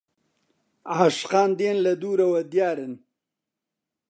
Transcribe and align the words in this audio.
عاشقان 0.95 1.49
دێن 1.59 1.77
لە 1.85 1.93
دوورەوە 2.01 2.41
دیارن 2.53 2.93